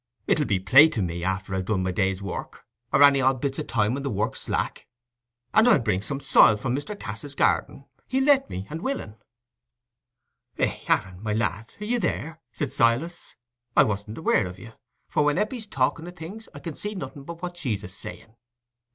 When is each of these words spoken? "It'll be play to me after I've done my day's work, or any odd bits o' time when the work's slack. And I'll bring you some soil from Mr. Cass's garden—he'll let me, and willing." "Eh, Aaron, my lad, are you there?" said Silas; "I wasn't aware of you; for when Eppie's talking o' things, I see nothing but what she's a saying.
"It'll 0.25 0.47
be 0.47 0.59
play 0.59 0.89
to 0.89 1.01
me 1.03 1.23
after 1.23 1.53
I've 1.53 1.65
done 1.65 1.83
my 1.83 1.91
day's 1.91 2.23
work, 2.23 2.65
or 2.91 3.03
any 3.03 3.21
odd 3.21 3.39
bits 3.39 3.59
o' 3.59 3.63
time 3.63 3.93
when 3.93 4.01
the 4.01 4.09
work's 4.09 4.41
slack. 4.41 4.87
And 5.53 5.67
I'll 5.67 5.77
bring 5.77 5.99
you 5.99 6.03
some 6.03 6.19
soil 6.19 6.57
from 6.57 6.75
Mr. 6.75 6.99
Cass's 6.99 7.35
garden—he'll 7.35 8.23
let 8.23 8.49
me, 8.49 8.65
and 8.71 8.81
willing." 8.81 9.17
"Eh, 10.57 10.79
Aaron, 10.87 11.21
my 11.21 11.33
lad, 11.33 11.75
are 11.79 11.85
you 11.85 11.99
there?" 11.99 12.41
said 12.51 12.71
Silas; 12.73 13.35
"I 13.77 13.83
wasn't 13.83 14.17
aware 14.17 14.47
of 14.47 14.57
you; 14.57 14.73
for 15.07 15.23
when 15.23 15.37
Eppie's 15.37 15.67
talking 15.67 16.07
o' 16.07 16.11
things, 16.11 16.49
I 16.55 16.71
see 16.71 16.95
nothing 16.95 17.23
but 17.23 17.43
what 17.43 17.55
she's 17.55 17.83
a 17.83 17.87
saying. 17.87 18.35